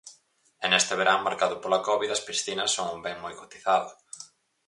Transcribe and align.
E 0.63 0.65
neste 0.71 0.93
verán 0.99 1.25
marcado 1.27 1.55
pola 1.63 1.83
Covid 1.87 2.09
as 2.13 2.23
piscinas 2.27 2.73
son 2.75 2.87
un 2.95 2.99
ben 3.05 3.17
moi 3.23 3.33
cotizado. 3.41 3.89